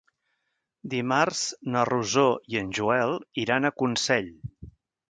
[0.93, 1.43] Dimarts
[1.75, 3.17] na Rosó i en Joel
[3.47, 4.35] iran a Consell.